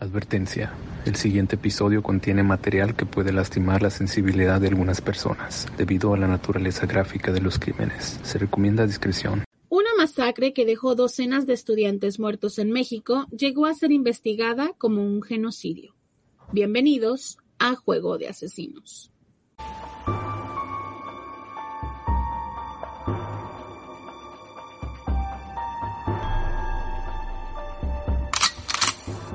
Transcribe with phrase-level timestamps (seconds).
[0.00, 0.72] Advertencia.
[1.04, 6.16] El siguiente episodio contiene material que puede lastimar la sensibilidad de algunas personas debido a
[6.16, 8.18] la naturaleza gráfica de los crímenes.
[8.22, 9.44] Se recomienda discreción.
[9.68, 15.04] Una masacre que dejó docenas de estudiantes muertos en México llegó a ser investigada como
[15.04, 15.94] un genocidio.
[16.50, 19.12] Bienvenidos a Juego de Asesinos.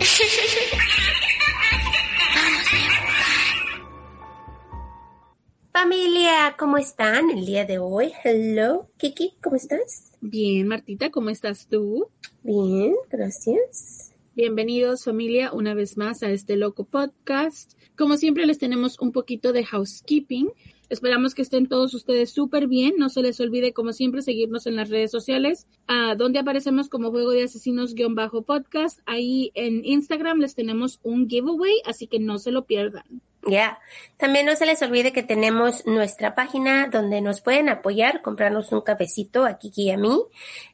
[5.73, 8.11] Familia, ¿cómo están el día de hoy?
[8.23, 10.11] Hello, Kiki, ¿cómo estás?
[10.21, 12.07] Bien, Martita, ¿cómo estás tú?
[12.43, 14.11] Bien, gracias.
[14.35, 17.73] Bienvenidos familia una vez más a este loco podcast.
[17.97, 20.51] Como siempre les tenemos un poquito de housekeeping.
[20.89, 22.95] Esperamos que estén todos ustedes súper bien.
[22.97, 27.11] No se les olvide, como siempre, seguirnos en las redes sociales, a donde aparecemos como
[27.11, 28.99] Juego de Asesinos-podcast.
[29.05, 33.21] Ahí en Instagram les tenemos un giveaway, así que no se lo pierdan.
[33.47, 33.77] Ya,
[34.17, 38.81] también no se les olvide que tenemos nuestra página donde nos pueden apoyar, comprarnos un
[38.81, 40.19] cafecito a Kiki y a mí.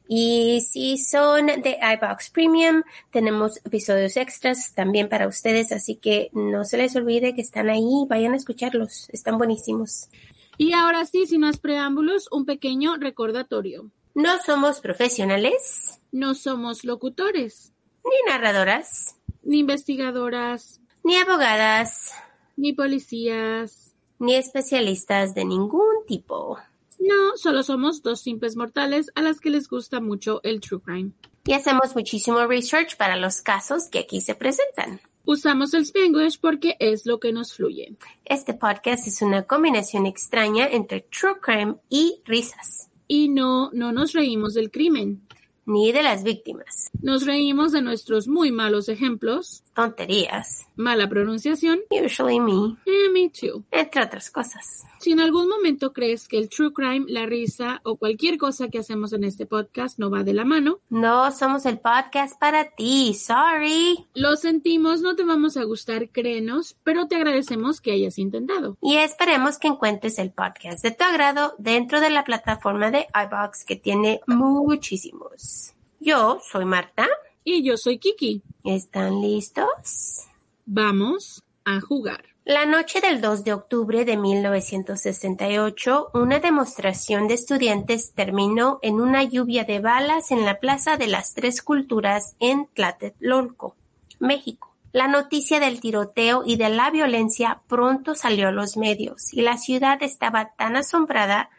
[0.08, 6.64] Y si son de iBox Premium, tenemos episodios extras también para ustedes, así que no
[6.64, 10.08] se les olvide que están ahí, vayan a escucharlos, están buenísimos.
[10.56, 13.90] Y ahora sí, sin más preámbulos, un pequeño recordatorio.
[14.14, 17.72] No somos profesionales, No somos locutores,
[18.04, 22.12] ni narradoras, ni investigadoras, ni abogadas,
[22.56, 23.94] ni policías.
[24.18, 26.58] ni especialistas de ningún tipo.
[27.00, 31.10] No, solo somos dos simples mortales a las que les gusta mucho el true crime.
[31.44, 35.00] Y hacemos muchísimo research para los casos que aquí se presentan.
[35.24, 37.96] Usamos el Spanglish porque es lo que nos fluye.
[38.24, 44.12] Este podcast es una combinación extraña entre true crime y risas, Y no, no nos
[44.12, 45.22] reímos del crimen.
[45.64, 52.40] Ni de las víctimas, Nos reímos de nuestros muy malos ejemplos, tonterías, mala pronunciación, usually
[52.40, 53.62] me, eh, me too.
[53.70, 54.84] entre otras cosas.
[55.00, 58.78] Si en algún momento crees que el true crime, la risa o cualquier cosa que
[58.78, 63.14] hacemos en este podcast no va de la mano, No somos el podcast para ti,
[63.14, 64.06] sorry.
[64.14, 68.76] lo sentimos, no te vamos a gustar, créenos, pero te agradecemos que hayas intentado.
[68.80, 73.64] Y esperemos que encuentres el podcast de tu agrado dentro de la plataforma de iBox
[73.64, 75.61] que tiene muchísimos.
[76.04, 77.06] Yo soy Marta.
[77.44, 78.42] Y yo soy Kiki.
[78.64, 80.26] ¿Están listos?
[80.66, 82.24] Vamos a jugar.
[82.44, 89.22] La noche del 2 de octubre de 1968, una demostración de estudiantes terminó en una
[89.22, 93.76] lluvia de balas en la Plaza de las Tres Culturas en Tlatelolco,
[94.18, 94.74] México.
[94.90, 99.56] La noticia del tiroteo y de la violencia pronto salió a los medios y la
[99.56, 101.50] ciudad estaba tan asombrada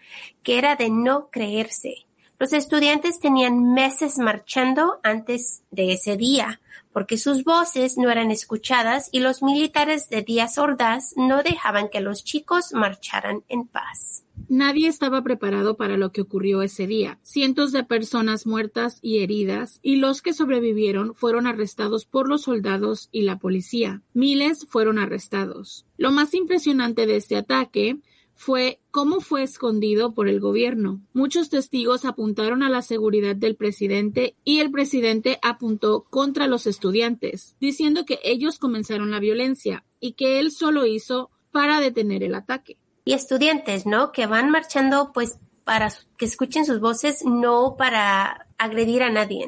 [0.43, 2.05] que era de no creerse.
[2.43, 6.59] Los estudiantes tenían meses marchando antes de ese día,
[6.91, 12.01] porque sus voces no eran escuchadas y los militares de Díaz Ordaz no dejaban que
[12.01, 14.25] los chicos marcharan en paz.
[14.49, 17.17] Nadie estaba preparado para lo que ocurrió ese día.
[17.23, 23.07] Cientos de personas muertas y heridas, y los que sobrevivieron fueron arrestados por los soldados
[23.13, 24.01] y la policía.
[24.13, 25.85] Miles fueron arrestados.
[25.95, 27.99] Lo más impresionante de este ataque
[28.35, 31.01] fue cómo fue escondido por el gobierno.
[31.13, 37.55] Muchos testigos apuntaron a la seguridad del presidente y el presidente apuntó contra los estudiantes,
[37.59, 42.77] diciendo que ellos comenzaron la violencia y que él solo hizo para detener el ataque.
[43.05, 44.11] Y estudiantes, ¿no?
[44.11, 49.47] Que van marchando pues para que escuchen sus voces, no para agredir a nadie.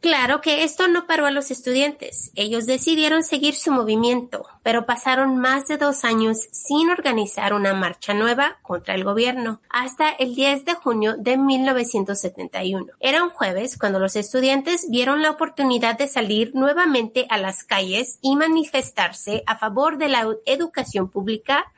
[0.00, 2.30] Claro que esto no paró a los estudiantes.
[2.34, 8.12] Ellos decidieron seguir su movimiento, pero pasaron más de dos años sin organizar una marcha
[8.12, 12.92] nueva contra el gobierno, hasta el 10 de junio de 1971.
[13.00, 18.18] Era un jueves cuando los estudiantes vieron la oportunidad de salir nuevamente a las calles
[18.20, 21.72] y manifestarse a favor de la educación pública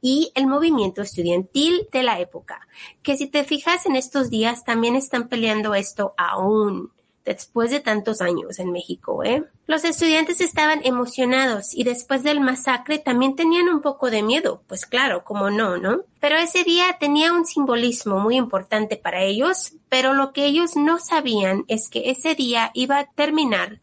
[0.00, 2.60] y el movimiento estudiantil de la época,
[3.02, 6.93] que si te fijas en estos días también están peleando esto aún
[7.24, 9.44] después de tantos años en México, ¿eh?
[9.66, 14.84] Los estudiantes estaban emocionados y después del masacre también tenían un poco de miedo, pues
[14.84, 16.02] claro, como no, ¿no?
[16.20, 20.98] Pero ese día tenía un simbolismo muy importante para ellos, pero lo que ellos no
[20.98, 23.80] sabían es que ese día iba a terminar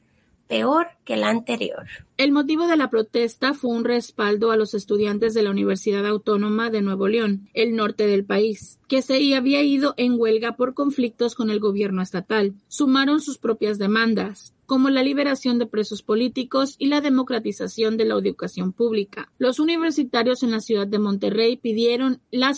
[0.47, 1.85] peor que anterior.
[2.17, 6.69] El motivo de la protesta fue un respaldo a los estudiantes de la Universidad Autónoma
[6.69, 11.35] de Nuevo León, el norte del país, que se había ido en huelga por conflictos
[11.35, 12.53] con el gobierno estatal.
[12.67, 18.15] Sumaron sus propias demandas como la liberación de presos políticos y la democratización de la
[18.15, 19.29] educación pública.
[19.37, 22.53] Los universitarios en la ciudad de Monterrey pidieron la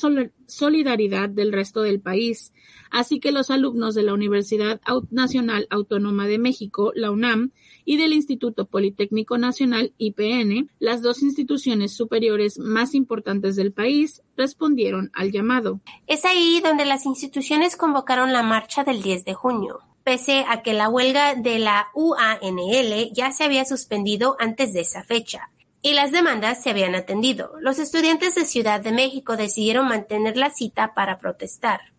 [0.45, 2.53] solidaridad del resto del país,
[2.91, 4.79] así que los alumnos de la Universidad
[5.09, 7.51] Nacional Autónoma de México, la UNAM,
[7.83, 15.11] y del Instituto Politécnico Nacional, IPN, las dos instituciones superiores más importantes del país, respondieron
[15.13, 15.79] al llamado.
[16.07, 20.73] Es ahí donde las instituciones convocaron la marcha del 10 de junio pese a que
[20.73, 25.49] la huelga de la UANL ya se había suspendido antes de esa fecha
[25.81, 27.53] y las demandas se habían atendido.
[27.59, 31.92] Los estudiantes de Ciudad de México decidieron mantener la cita para protestar.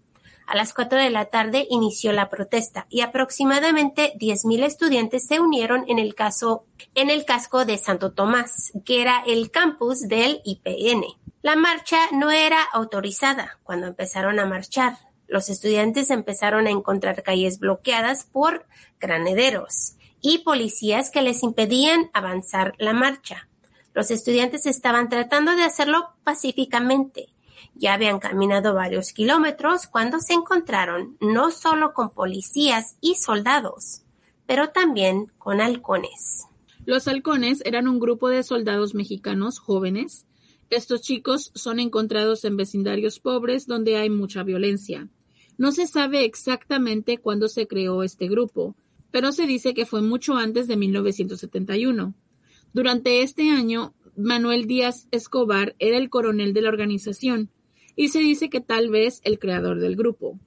[0.46, 5.84] A las 4 de la tarde inició la protesta y aproximadamente 10.000 estudiantes se unieron
[5.88, 6.64] en el, caso,
[6.94, 11.04] en el casco de Santo Tomás, que era el campus del IPN.
[11.42, 14.96] La marcha no era autorizada cuando empezaron a marchar.
[15.26, 18.66] Los estudiantes empezaron a encontrar calles bloqueadas por
[19.00, 23.48] granederos y policías que les impedían avanzar la marcha.
[23.92, 27.33] Los estudiantes estaban tratando de hacerlo pacíficamente.
[27.74, 34.02] Ya habían caminado varios kilómetros cuando se encontraron no solo con policías y soldados,
[34.46, 36.46] pero también con halcones.
[36.86, 40.26] Los halcones eran un grupo de soldados mexicanos jóvenes
[40.70, 45.08] estos chicos son encontrados en vecindarios pobres donde hay mucha violencia.
[45.56, 48.74] No se sabe exactamente cuándo se creó este grupo,
[49.10, 52.14] pero se dice que fue mucho antes de 1971.
[52.72, 57.50] Durante este año, Manuel Díaz Escobar era el coronel de la organización
[57.96, 60.38] y se dice que tal vez el creador del grupo.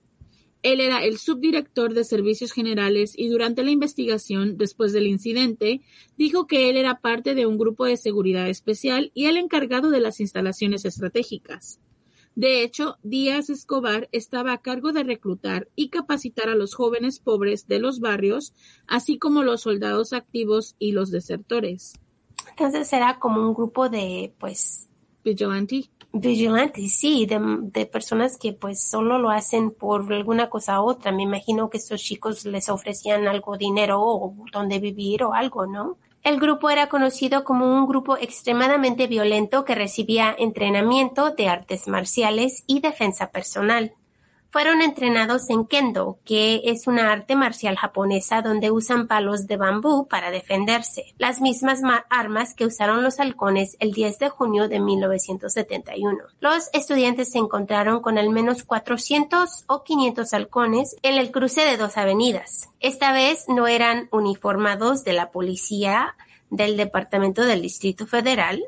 [0.63, 5.81] Él era el subdirector de servicios generales y durante la investigación, después del incidente,
[6.17, 9.99] dijo que él era parte de un grupo de seguridad especial y el encargado de
[9.99, 11.79] las instalaciones estratégicas.
[12.35, 17.67] De hecho, Díaz Escobar estaba a cargo de reclutar y capacitar a los jóvenes pobres
[17.67, 18.53] de los barrios,
[18.87, 21.93] así como los soldados activos y los desertores.
[22.49, 24.88] Entonces era como un grupo de, pues...
[25.23, 25.89] Vigilante.
[26.13, 31.11] Vigilantes, sí, de, personas que pues solo lo hacen por alguna cosa u otra.
[31.11, 35.97] Me imagino que estos chicos les ofrecían algo dinero o donde vivir o algo, ¿no?
[36.23, 42.63] El grupo era conocido como un grupo extremadamente violento que recibía entrenamiento de artes marciales
[42.67, 43.94] y defensa personal
[44.57, 50.07] fueron entrenados en kendo, que es una arte marcial japonesa donde usan palos de bambú
[50.07, 56.24] para defenderse, las mismas armas que usaron los halcones el 10 de junio de 1971.
[56.39, 61.77] Los estudiantes se encontraron con al menos 400 o 500 halcones en el cruce de
[61.77, 62.71] dos avenidas.
[62.80, 66.15] Esta vez no eran uniformados de la policía
[66.50, 68.63] del Departamento del Distrito Federal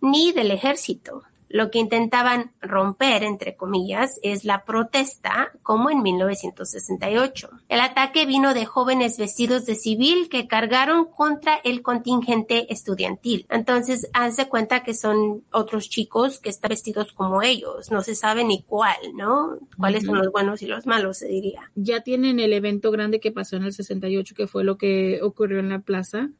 [0.00, 1.24] ni del ejército.
[1.52, 7.50] Lo que intentaban romper, entre comillas, es la protesta, como en 1968.
[7.68, 13.44] El ataque vino de jóvenes vestidos de civil que cargaron contra el contingente estudiantil.
[13.50, 17.90] Entonces, haz de cuenta que son otros chicos que están vestidos como ellos.
[17.90, 19.58] No se sabe ni cuál, ¿no?
[19.76, 21.70] Cuáles son los buenos y los malos, se diría.
[21.74, 25.58] Ya tienen el evento grande que pasó en el 68, que fue lo que ocurrió
[25.58, 26.30] en la plaza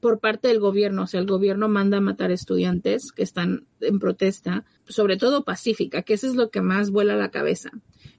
[0.00, 1.02] por parte del gobierno.
[1.02, 6.02] O sea, el gobierno manda a matar estudiantes que están en protesta, sobre todo pacífica,
[6.02, 7.70] que eso es lo que más vuela la cabeza.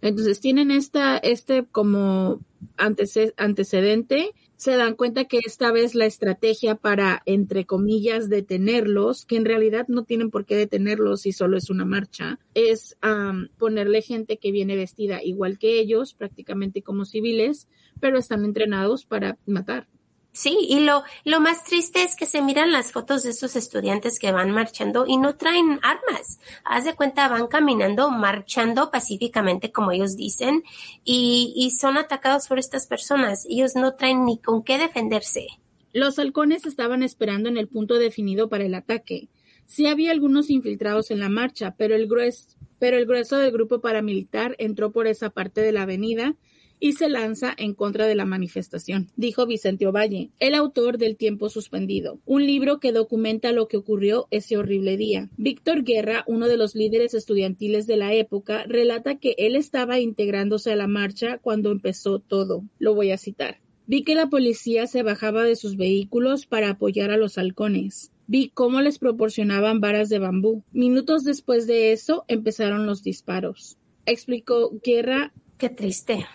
[0.01, 2.39] Entonces tienen esta, este como
[2.77, 9.45] antecedente, se dan cuenta que esta vez la estrategia para, entre comillas, detenerlos, que en
[9.45, 12.97] realidad no tienen por qué detenerlos si solo es una marcha, es
[13.57, 17.67] ponerle gente que viene vestida igual que ellos, prácticamente como civiles,
[17.99, 19.87] pero están entrenados para matar.
[20.31, 24.19] Sí, y lo, lo más triste es que se miran las fotos de esos estudiantes
[24.19, 26.39] que van marchando y no traen armas.
[26.63, 30.63] Haz de cuenta, van caminando, marchando pacíficamente, como ellos dicen,
[31.03, 33.45] y, y son atacados por estas personas.
[33.49, 35.47] Ellos no traen ni con qué defenderse.
[35.93, 39.29] Los halcones estaban esperando en el punto definido para el ataque.
[39.65, 43.81] Sí había algunos infiltrados en la marcha, pero el grueso, pero el grueso del grupo
[43.81, 46.35] paramilitar entró por esa parte de la avenida
[46.79, 51.49] y se lanza en contra de la manifestación, dijo Vicente Ovalle, el autor del Tiempo
[51.49, 55.29] Suspendido, un libro que documenta lo que ocurrió ese horrible día.
[55.37, 60.71] Víctor Guerra, uno de los líderes estudiantiles de la época, relata que él estaba integrándose
[60.71, 62.63] a la marcha cuando empezó todo.
[62.79, 63.59] Lo voy a citar.
[63.87, 68.11] Vi que la policía se bajaba de sus vehículos para apoyar a los halcones.
[68.27, 70.63] Vi cómo les proporcionaban varas de bambú.
[70.71, 73.79] Minutos después de eso empezaron los disparos.
[74.05, 75.33] Explicó Guerra.
[75.57, 76.27] Qué triste.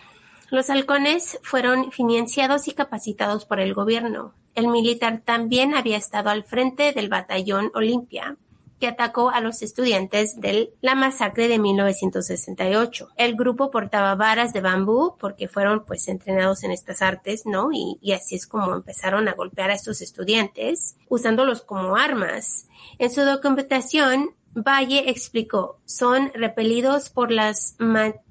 [0.51, 4.33] Los halcones fueron financiados y capacitados por el gobierno.
[4.53, 8.37] el militar también había estado al frente del batallón Olimpia,
[8.79, 13.09] que atacó a los estudiantes de la masacre de 1968.
[13.17, 17.69] El grupo portaba varas de bambú porque fueron pues entrenados en estas artes, ¿no?
[17.73, 22.67] Y, así es como empezaron a golpear a estos estudiantes usándolos como armas.
[22.99, 27.75] En su documentación, Valle explicó, son repelidos por las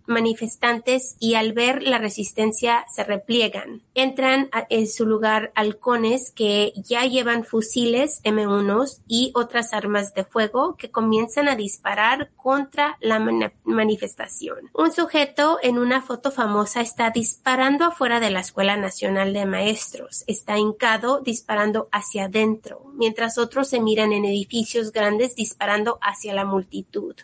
[0.06, 3.82] manifestantes y al ver la resistencia se repliegan.
[3.94, 10.76] Entran en su lugar halcones que ya llevan fusiles M1 y otras armas de fuego
[10.76, 13.18] que comienzan a disparar contra la
[13.64, 14.70] manifestación.
[14.72, 20.24] Un sujeto en una foto famosa está disparando afuera de la Escuela Nacional de Maestros.
[20.26, 26.44] Está hincado disparando hacia adentro, mientras otros se miran en edificios grandes disparando hacia la
[26.44, 27.14] multitud.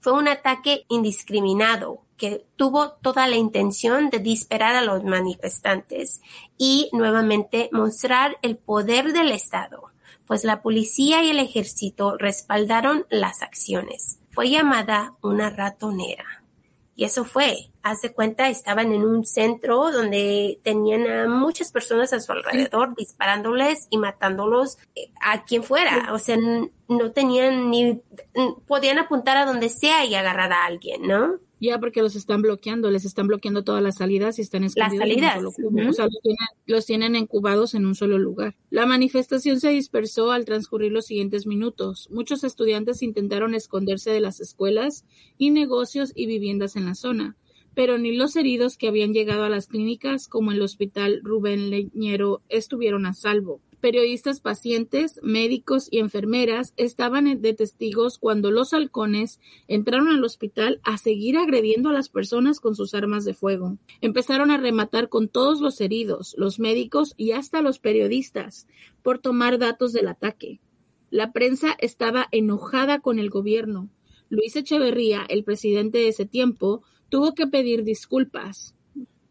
[0.00, 6.20] Fue un ataque indiscriminado que tuvo toda la intención de disparar a los manifestantes
[6.56, 9.90] y nuevamente mostrar el poder del Estado,
[10.26, 14.18] pues la policía y el ejército respaldaron las acciones.
[14.30, 16.44] Fue llamada una ratonera.
[16.96, 22.20] Y eso fue, hace cuenta, estaban en un centro donde tenían a muchas personas a
[22.20, 26.12] su alrededor disparándoles y matándolos eh, a quien fuera.
[26.12, 28.00] O sea, no tenían ni,
[28.68, 31.40] podían apuntar a donde sea y agarrar a alguien, ¿no?
[31.60, 34.98] Ya, porque los están bloqueando, les están bloqueando todas las salidas y están escondidos.
[34.98, 35.44] Las salidas.
[35.44, 38.56] O sea, los tienen, los tienen incubados en un solo lugar.
[38.70, 42.08] La manifestación se dispersó al transcurrir los siguientes minutos.
[42.10, 45.04] Muchos estudiantes intentaron esconderse de las escuelas
[45.38, 47.36] y negocios y viviendas en la zona,
[47.74, 52.42] pero ni los heridos que habían llegado a las clínicas como el hospital Rubén Leñero
[52.48, 53.60] estuvieron a salvo.
[53.84, 60.96] Periodistas pacientes, médicos y enfermeras estaban de testigos cuando los halcones entraron al hospital a
[60.96, 63.76] seguir agrediendo a las personas con sus armas de fuego.
[64.00, 68.66] Empezaron a rematar con todos los heridos, los médicos y hasta los periodistas
[69.02, 70.60] por tomar datos del ataque.
[71.10, 73.90] La prensa estaba enojada con el gobierno.
[74.30, 78.74] Luis Echeverría, el presidente de ese tiempo, tuvo que pedir disculpas.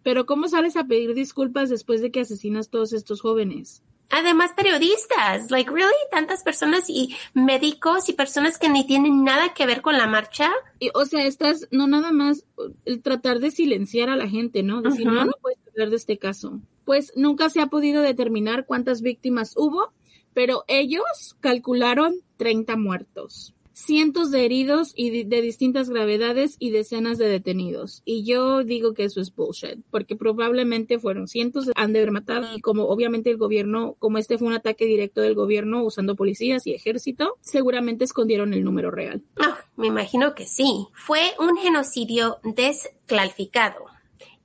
[0.03, 3.81] Pero ¿cómo sales a pedir disculpas después de que asesinas todos estos jóvenes?
[4.15, 9.65] Además, periodistas, like, really, tantas personas y médicos y personas que ni tienen nada que
[9.65, 10.51] ver con la marcha.
[10.79, 12.45] Y, o sea, estás, no nada más
[12.85, 14.83] el tratar de silenciar a la gente, ¿no?
[14.83, 16.59] Decir, no, no puedes hablar de este caso.
[16.85, 19.91] Pues nunca se ha podido determinar cuántas víctimas hubo,
[20.35, 27.27] pero ellos calcularon 30 muertos cientos de heridos y de, distintas gravedades y decenas de
[27.27, 28.01] detenidos.
[28.05, 32.11] Y yo digo que eso es bullshit, porque probablemente fueron cientos de, han de haber
[32.11, 36.15] matado y como obviamente el gobierno, como este fue un ataque directo del gobierno usando
[36.15, 39.23] policías y ejército, seguramente escondieron el número real.
[39.39, 40.87] Ah, me imagino que sí.
[40.93, 43.93] Fue un genocidio desclasificado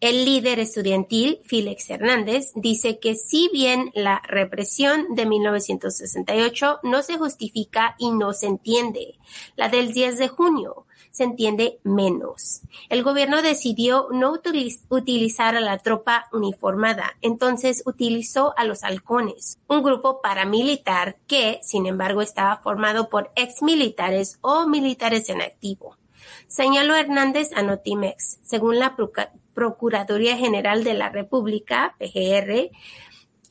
[0.00, 7.18] el líder estudiantil, Félix Hernández, dice que si bien la represión de 1968 no se
[7.18, 9.18] justifica y no se entiende,
[9.56, 12.60] la del 10 de junio se entiende menos.
[12.88, 14.32] El gobierno decidió no
[14.88, 21.86] utilizar a la tropa uniformada, entonces utilizó a los halcones, un grupo paramilitar que, sin
[21.86, 25.96] embargo, estaba formado por exmilitares o militares en activo.
[26.46, 28.38] Señaló Hernández a Notimex.
[28.42, 28.96] Según la
[29.58, 32.70] Procuraduría General de la República, PGR,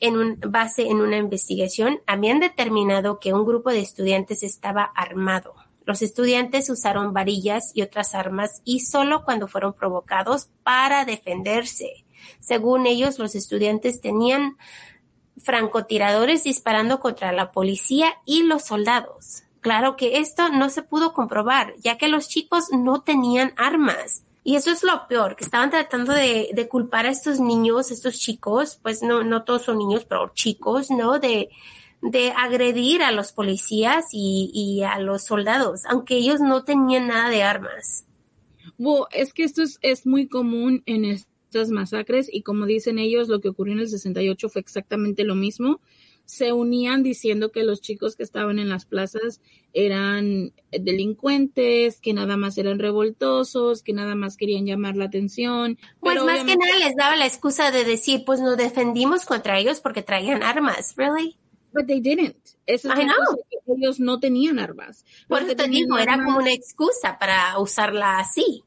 [0.00, 5.54] en un, base en una investigación, habían determinado que un grupo de estudiantes estaba armado.
[5.84, 12.06] Los estudiantes usaron varillas y otras armas y solo cuando fueron provocados para defenderse.
[12.40, 14.56] Según ellos, los estudiantes tenían
[15.36, 19.42] francotiradores disparando contra la policía y los soldados.
[19.60, 24.22] Claro que esto no se pudo comprobar, ya que los chicos no tenían armas.
[24.48, 28.80] Y eso es lo peor, que estaban tratando de, culpar a estos niños, estos chicos,
[28.82, 31.18] pues no, no todos son niños, pero chicos, ¿no?
[31.18, 31.50] De,
[32.00, 37.42] de agredir a los policías y, a los soldados, aunque ellos no tenían nada de
[37.42, 38.06] armas.
[38.78, 43.28] Bueno, es que esto es, es muy común en estas masacres y como dicen ellos,
[43.28, 45.82] lo que ocurrió en el 68 fue exactamente lo mismo
[46.28, 49.40] se unían diciendo que los chicos que estaban en las plazas
[49.72, 55.78] eran delincuentes, que nada más eran revoltosos, que nada más querían llamar la atención.
[56.00, 59.80] Pues más que nada les daba la excusa de decir, pues nos defendimos contra ellos
[59.80, 61.38] porque traían armas, ¿really?
[61.72, 62.36] But they didn't.
[62.66, 62.98] Eso es
[63.66, 65.06] ellos no tenían armas.
[65.28, 68.64] Por eso te digo, era como una excusa para usarla así.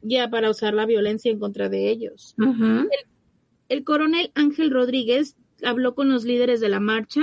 [0.00, 2.34] Ya, para usar la violencia en contra de ellos.
[3.68, 7.22] el coronel Ángel Rodríguez habló con los líderes de la marcha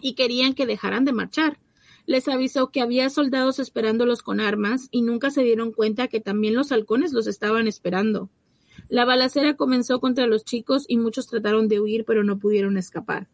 [0.00, 1.58] y querían que dejaran de marchar.
[2.06, 6.54] Les avisó que había soldados esperándolos con armas y nunca se dieron cuenta que también
[6.54, 8.30] los halcones los estaban esperando.
[8.88, 13.28] La balacera comenzó contra los chicos y muchos trataron de huir pero no pudieron escapar.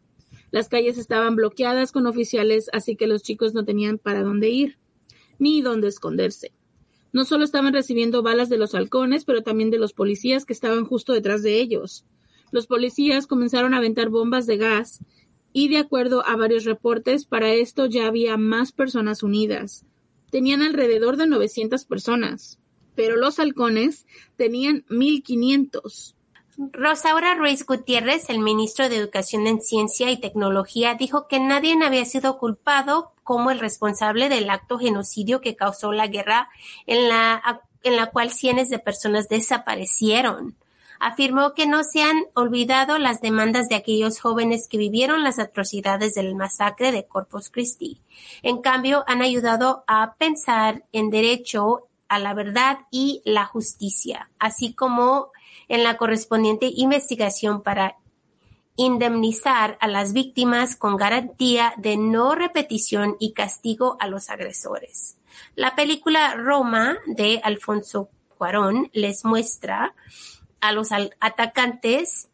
[0.51, 4.77] Las calles estaban bloqueadas con oficiales, así que los chicos no tenían para dónde ir,
[5.39, 6.51] ni dónde esconderse.
[7.13, 10.85] No solo estaban recibiendo balas de los halcones, pero también de los policías que estaban
[10.85, 12.05] justo detrás de ellos.
[12.51, 14.99] Los policías comenzaron a aventar bombas de gas
[15.53, 19.85] y de acuerdo a varios reportes, para esto ya había más personas unidas.
[20.29, 22.59] Tenían alrededor de 900 personas,
[22.93, 26.15] pero los halcones tenían 1500.
[26.57, 32.05] Rosaura Ruiz Gutiérrez, el ministro de Educación en Ciencia y Tecnología, dijo que nadie había
[32.05, 36.49] sido culpado como el responsable del acto genocidio que causó la guerra
[36.85, 40.55] en la, en la cual cientos de personas desaparecieron.
[40.99, 46.15] Afirmó que no se han olvidado las demandas de aquellos jóvenes que vivieron las atrocidades
[46.15, 48.01] del masacre de Corpus Christi.
[48.43, 54.73] En cambio, han ayudado a pensar en derecho a la verdad y la justicia, así
[54.73, 55.31] como
[55.67, 57.95] en la correspondiente investigación para
[58.77, 65.17] indemnizar a las víctimas con garantía de no repetición y castigo a los agresores.
[65.55, 69.93] La película Roma de Alfonso Cuarón les muestra
[70.67, 72.27] a los atacantes,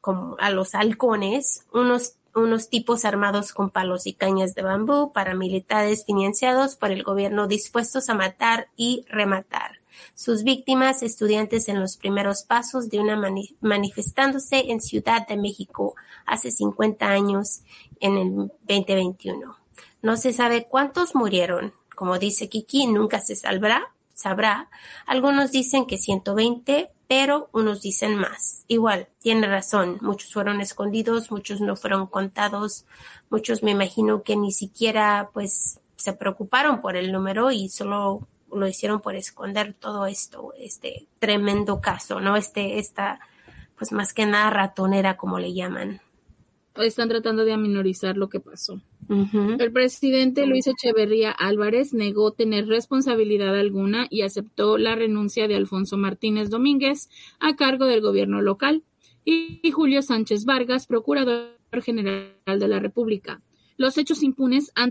[0.00, 6.04] como a los halcones, unos, unos tipos armados con palos y cañas de bambú, paramilitares
[6.04, 9.78] financiados por el gobierno dispuestos a matar y rematar
[10.14, 13.20] sus víctimas, estudiantes en los primeros pasos de una
[13.60, 15.94] manifestándose en Ciudad de México
[16.26, 17.60] hace 50 años
[18.00, 19.56] en el 2021.
[20.02, 21.72] No se sabe cuántos murieron.
[21.94, 24.70] Como dice Kiki, nunca se sabrá, sabrá.
[25.06, 28.64] Algunos dicen que 120, pero unos dicen más.
[28.68, 29.98] Igual, tiene razón.
[30.02, 32.84] Muchos fueron escondidos, muchos no fueron contados,
[33.30, 38.66] muchos me imagino que ni siquiera pues se preocuparon por el número y solo lo
[38.66, 42.36] hicieron por esconder todo esto, este tremendo caso, ¿no?
[42.36, 43.20] Este, esta,
[43.76, 46.00] pues más que nada ratonera, como le llaman.
[46.76, 48.80] Están tratando de aminorizar lo que pasó.
[49.08, 55.96] El presidente Luis Echeverría Álvarez negó tener responsabilidad alguna y aceptó la renuncia de Alfonso
[55.96, 57.08] Martínez Domínguez
[57.40, 58.82] a cargo del gobierno local
[59.24, 63.40] y Julio Sánchez Vargas, procurador general de la República.
[63.76, 64.90] Los hechos impunes han,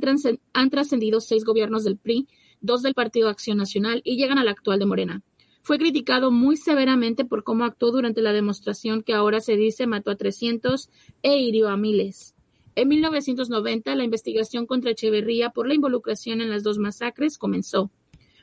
[0.54, 2.28] han trascendido seis gobiernos del PRI
[2.62, 5.22] dos del Partido Acción Nacional y llegan al actual de Morena.
[5.62, 10.12] Fue criticado muy severamente por cómo actuó durante la demostración que ahora se dice mató
[10.12, 10.90] a 300
[11.24, 12.37] e hirió a miles.
[12.78, 17.90] En 1990, la investigación contra Echeverría por la involucración en las dos masacres comenzó.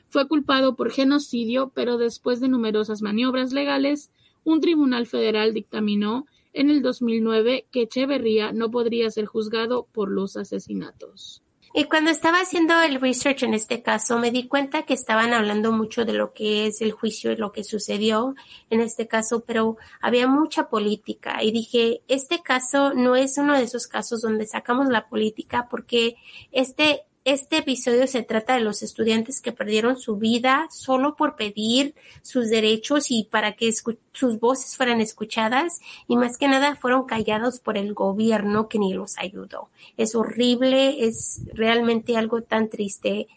[0.09, 4.11] Fue culpado por genocidio, pero después de numerosas maniobras legales,
[4.43, 10.35] un tribunal federal dictaminó en el 2009 que Echeverría no podría ser juzgado por los
[10.35, 11.41] asesinatos.
[11.77, 15.73] Y cuando estaba haciendo el research en este caso, me di cuenta que estaban hablando
[15.73, 18.33] mucho de lo que es el juicio y lo que sucedió
[18.69, 21.43] en este caso, pero había mucha política.
[21.43, 26.15] Y dije, este caso no es uno de esos casos donde sacamos la política porque
[26.53, 31.95] este este episodio se trata de los estudiantes que perdieron su vida solo por pedir
[32.21, 33.71] sus derechos y para que
[34.11, 38.93] sus voces fueran escuchadas y más que nada fueron callados por el gobierno que ni
[38.93, 39.69] los ayudó.
[39.97, 43.27] Es horrible, es realmente algo tan triste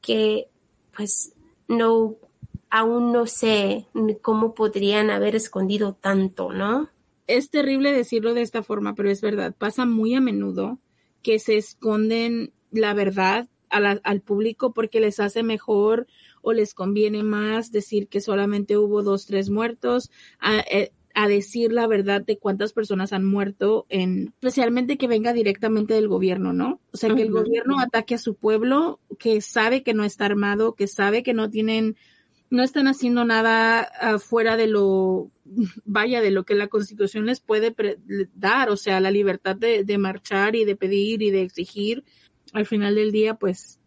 [0.00, 0.48] que
[0.96, 1.34] pues
[1.68, 2.16] no,
[2.70, 3.86] aún no sé
[4.22, 6.88] cómo podrían haber escondido tanto, ¿no?
[7.26, 9.54] Es terrible decirlo de esta forma, pero es verdad.
[9.58, 10.78] Pasa muy a menudo
[11.22, 16.06] que se esconden la verdad al público porque les hace mejor
[16.42, 21.72] o les conviene más decir que solamente hubo dos, tres muertos, a, eh, a, decir
[21.72, 26.80] la verdad de cuántas personas han muerto, en, especialmente que venga directamente del gobierno, ¿no?
[26.92, 30.74] O sea, que el gobierno ataque a su pueblo, que sabe que no está armado,
[30.74, 31.96] que sabe que no tienen,
[32.48, 35.30] no están haciendo nada fuera de lo,
[35.84, 37.74] vaya, de lo que la constitución les puede
[38.34, 42.04] dar, o sea, la libertad de, de marchar y de pedir y de exigir
[42.52, 43.80] al final del día, pues,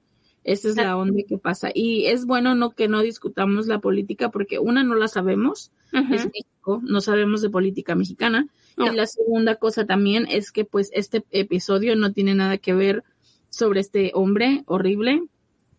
[0.43, 1.69] esa es la onda que pasa.
[1.73, 6.25] Y es bueno no que no discutamos la política porque una no la sabemos, es
[6.25, 8.47] México, no sabemos de política mexicana.
[8.77, 13.03] Y la segunda cosa también es que pues este episodio no tiene nada que ver
[13.49, 15.23] sobre este hombre horrible.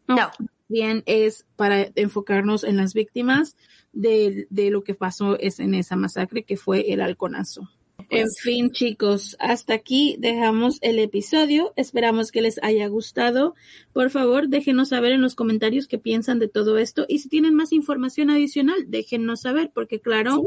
[0.07, 0.31] No.
[0.69, 3.57] Bien, es para enfocarnos en las víctimas
[3.93, 7.69] de, de lo que pasó es en esa masacre que fue el halconazo.
[8.11, 11.73] En fin, chicos, hasta aquí dejamos el episodio.
[11.77, 13.55] Esperamos que les haya gustado.
[13.93, 17.55] Por favor, déjenos saber en los comentarios qué piensan de todo esto y si tienen
[17.55, 20.43] más información adicional, déjenos saber, porque claro,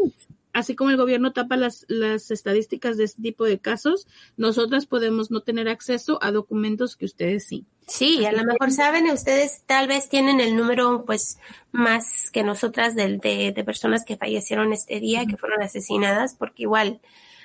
[0.52, 5.32] así como el gobierno tapa las, las estadísticas de este tipo de casos, nosotras podemos
[5.32, 7.66] no tener acceso a documentos que ustedes sí.
[7.88, 11.38] Sí, a lo mejor saben, ustedes tal vez tienen el número pues
[11.72, 16.64] más que nosotras de, de, de personas que fallecieron este día, que fueron asesinadas, porque
[16.64, 17.00] igual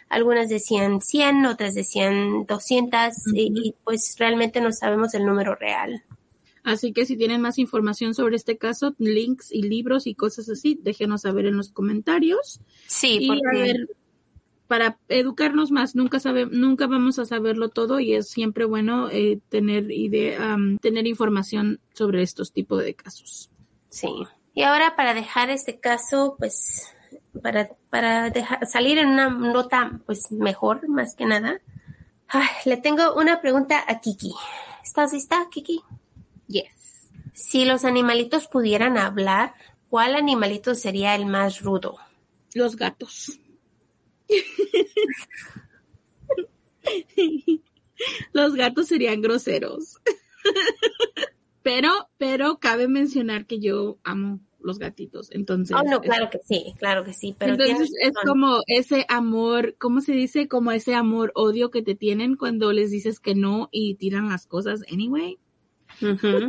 [0.09, 6.03] algunas decían 100, otras decían 200 y, y pues realmente no sabemos el número real.
[6.65, 10.79] Así que si tienen más información sobre este caso, links y libros y cosas así,
[10.83, 12.61] déjenos saber en los comentarios.
[12.87, 13.89] Sí, Y a porque ver,
[14.67, 19.41] para educarnos más, nunca sabe, nunca vamos a saberlo todo y es siempre bueno eh,
[19.49, 23.51] tener idea, am, tener información sobre estos tipos de casos.
[23.89, 24.09] sí.
[24.55, 26.93] Y ahora para dejar este caso, pues
[27.43, 31.61] para para dejar, salir en una nota pues mejor, más que nada.
[32.29, 34.35] Ay, le tengo una pregunta a Kiki.
[34.85, 35.81] ¿Estás lista, Kiki?
[36.47, 37.09] Yes.
[37.33, 39.55] Si los animalitos pudieran hablar,
[39.89, 41.97] ¿cuál animalito sería el más rudo?
[42.55, 43.39] Los gatos.
[48.33, 49.97] Los gatos serían groseros.
[51.63, 55.31] Pero, pero cabe mencionar que yo amo los gatitos.
[55.33, 59.05] Entonces, Oh, no, es- claro que sí, claro que sí, pero Entonces es como ese
[59.09, 60.47] amor, ¿cómo se dice?
[60.47, 64.47] Como ese amor odio que te tienen cuando les dices que no y tiran las
[64.47, 65.39] cosas anyway.
[66.01, 66.49] Ujú.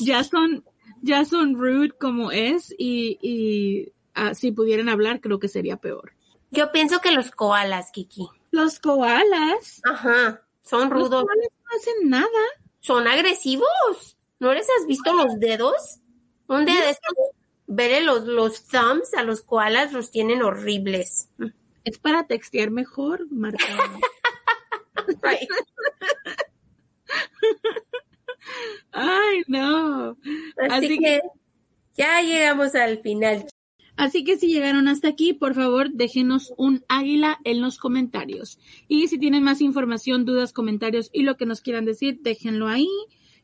[0.00, 0.64] Ya son,
[1.02, 6.12] ya son rude como es y, y ah, si pudieran hablar creo que sería peor.
[6.50, 8.28] Yo pienso que los koalas, Kiki.
[8.50, 12.28] Los koalas, Ajá, son los rudos, koalas no hacen nada.
[12.80, 14.16] son agresivos.
[14.38, 16.00] ¿No les has visto los dedos?
[16.48, 17.14] Un día de estos,
[17.66, 21.28] veré los, los thumbs a los koalas los tienen horribles.
[21.84, 23.64] Es para textear mejor, Marta.
[25.22, 25.48] Right.
[28.92, 30.16] Ay, no.
[30.56, 31.20] Así, Así que
[31.94, 33.46] ya llegamos al final.
[33.96, 38.58] Así que si llegaron hasta aquí, por favor, déjenos un águila en los comentarios.
[38.88, 42.88] Y si tienen más información, dudas, comentarios y lo que nos quieran decir, déjenlo ahí,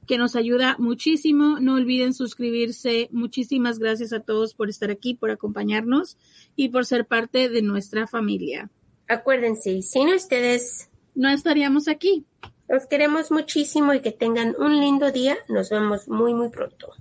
[0.07, 1.61] que nos ayuda muchísimo.
[1.61, 3.09] No olviden suscribirse.
[3.13, 6.17] Muchísimas gracias a todos por estar aquí, por acompañarnos
[6.57, 8.71] y por ser parte de nuestra familia.
[9.09, 12.25] Acuérdense, sin ustedes, No estaríamos aquí.
[12.69, 15.37] los queremos muchísimo y que tengan un lindo día.
[15.49, 16.93] Nos vemos muy, muy pronto.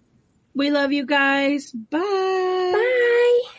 [0.55, 1.73] We love you guys.
[1.91, 3.59] Bye.